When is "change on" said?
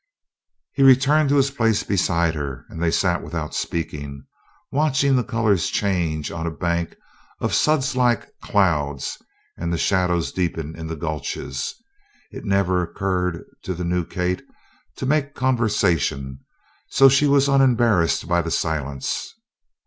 5.67-6.47